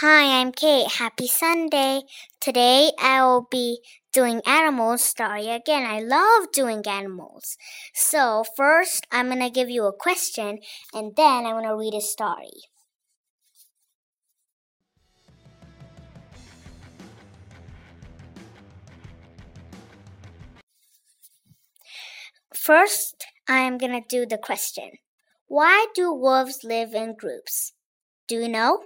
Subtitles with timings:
[0.00, 0.92] Hi, I'm Kate.
[0.92, 2.04] Happy Sunday.
[2.40, 3.82] Today I will be
[4.14, 5.84] doing animals story again.
[5.84, 7.58] I love doing animals.
[7.92, 10.60] So first I'm going to give you a question
[10.94, 12.64] and then I'm going to read a story.
[22.54, 24.92] First, I am going to do the question.
[25.46, 27.74] Why do wolves live in groups?
[28.26, 28.78] Do you know?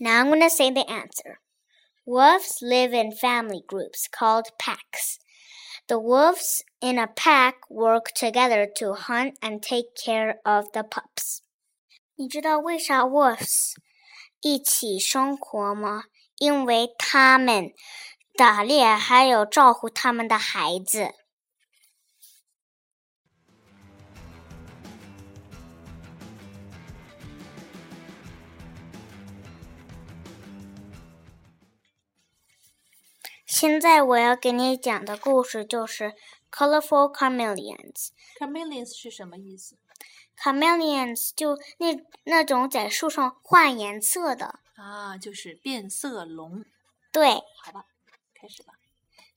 [0.00, 1.40] Now I'm going to say the answer.
[2.04, 5.18] Wolves live in family groups called packs.
[5.88, 11.40] The wolves in a pack work together to hunt and take care of the pups.
[12.16, 13.74] 你知道为啥 wolves
[14.40, 16.04] 一起生活吗？
[16.38, 17.72] 因为他们
[18.36, 21.12] 打猎，还有照顾他们的孩子。
[33.60, 36.04] 现在我要给你讲的故事就是《
[36.50, 38.08] Colorful Chameleons》。
[38.38, 39.76] Chameleons 是什么意思？
[40.38, 46.64] Chameleons 就那那种在树上换颜色的，啊，就是变色龙。
[47.12, 47.42] 对。
[47.64, 47.86] 好吧，
[48.34, 48.74] 开始吧。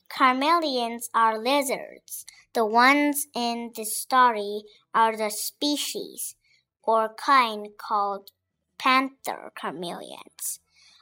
[0.10, 2.24] Chameleons are lizards.
[2.52, 6.34] The ones in the story are the species
[6.82, 8.30] or kind called
[8.78, 10.58] panther chameleons.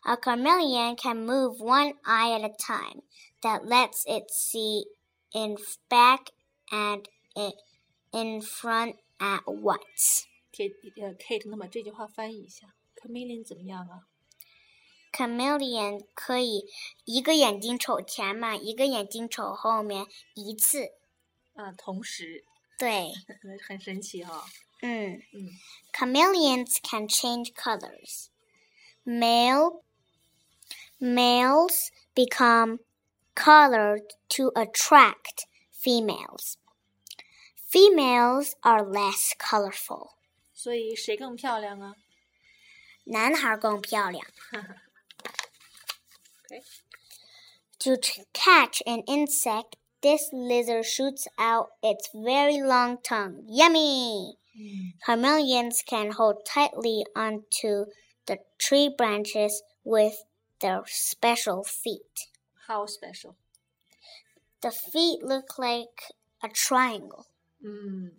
[0.06, 3.02] A chameleon can move one eye at a time.
[3.44, 4.86] That lets it see
[5.34, 5.58] in
[5.90, 6.32] back
[6.72, 7.52] and in,
[8.14, 10.26] in front at once.
[10.52, 14.08] 铁呃，Kate，那么这句话翻译一下，Chameleon 怎么样啊？
[15.12, 16.66] Chameleon 可以
[17.06, 20.94] 一个眼睛瞅前面，一个眼睛瞅后面，一次。
[21.54, 22.44] 啊，同时，
[22.78, 23.12] 对，
[23.68, 24.46] 很神奇哈、
[24.82, 25.22] 嗯。
[25.34, 25.50] 嗯
[25.94, 28.28] Chameleons can change colors.
[29.04, 29.84] Male
[31.02, 32.80] males become
[33.36, 36.58] colored to attract females.
[37.56, 40.12] Females are less colorful.
[40.54, 41.94] 所以谁更漂亮啊？
[43.06, 44.26] 男孩更漂亮。
[46.44, 46.64] OK，
[47.80, 53.44] To t- catch an insect, this lizard shoots out its very long tongue.
[53.48, 54.38] Yummy!
[54.56, 57.86] 嗯 Chameleons can hold tightly onto
[58.26, 60.16] the tree branches with
[60.62, 62.28] their special feet.
[62.68, 63.36] ，How special？
[64.62, 67.26] The feet look like a triangle.
[67.64, 68.12] 嗯，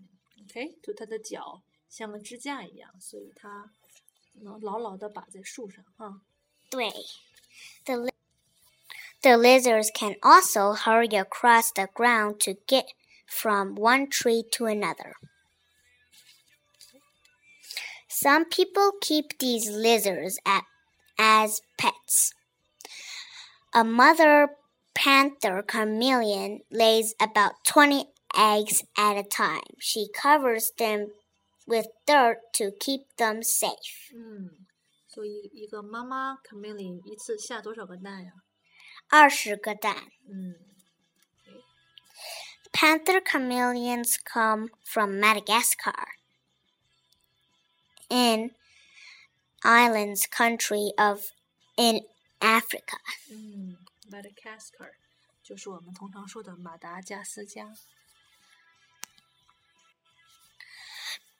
[0.44, 3.70] OK，就它的脚像个支架一样，所以它
[4.34, 6.22] 能牢牢的把在树上啊。
[6.70, 6.90] 对.
[7.84, 8.12] The, li-
[9.22, 12.86] the lizards can also hurry across the ground to get
[13.26, 15.14] from one tree to another.
[18.08, 20.64] Some people keep these lizards at,
[21.22, 22.32] as pets.
[23.74, 24.56] A mother
[24.94, 29.76] panther chameleon lays about 20 eggs at a time.
[29.78, 31.12] She covers them
[31.66, 34.10] with dirt to keep them safe.
[34.14, 34.66] 嗯，
[35.06, 38.32] 所以一个妈妈 Chameleon 一次下多少个蛋呀？
[39.08, 40.10] 二十个蛋。
[40.28, 40.54] 嗯
[42.72, 46.06] Panther chameleons come from Madagascar,
[48.08, 48.52] in
[49.63, 51.31] islands country of
[51.75, 52.01] in
[52.39, 52.99] Africa.
[53.31, 53.77] 嗯
[54.11, 54.91] ，Madagascar
[55.43, 57.73] 就是我们通常说的马达加斯加。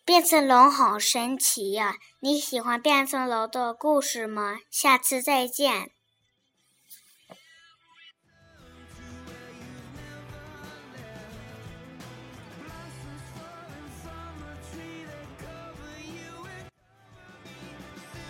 [0.06, 4.60] 变色龙好神奇呀、你喜欢变色龙的故事吗？
[4.70, 5.92] 下次再见。